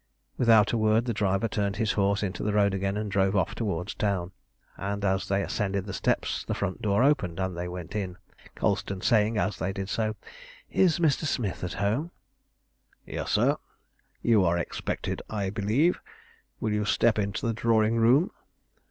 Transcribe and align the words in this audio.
Without 0.35 0.71
a 0.73 0.79
word 0.79 1.05
the 1.05 1.13
driver 1.13 1.47
turned 1.47 1.75
his 1.75 1.91
horse 1.91 2.23
into 2.23 2.41
the 2.41 2.53
road 2.53 2.73
again 2.73 2.97
and 2.97 3.11
drove 3.11 3.35
off 3.35 3.53
towards 3.53 3.93
town, 3.93 4.31
and 4.75 5.05
as 5.05 5.27
they 5.27 5.43
ascended 5.43 5.85
the 5.85 5.93
steps 5.93 6.43
the 6.43 6.55
front 6.55 6.81
door 6.81 7.03
opened, 7.03 7.39
and 7.39 7.55
they 7.55 7.67
went 7.67 7.95
in, 7.95 8.17
Colston 8.55 9.01
saying 9.01 9.37
as 9.37 9.59
they 9.59 9.71
did 9.71 9.89
so 9.89 10.15
"Is 10.71 10.97
Mr. 10.97 11.25
Smith 11.25 11.63
at 11.63 11.73
home?" 11.73 12.09
"Yes, 13.05 13.29
sir; 13.29 13.57
you 14.23 14.43
are 14.43 14.57
expected, 14.57 15.21
I 15.29 15.51
believe. 15.51 15.99
Will 16.59 16.73
you 16.73 16.83
step 16.83 17.19
into 17.19 17.45
the 17.45 17.53
drawing 17.53 17.95
room?" 17.97 18.31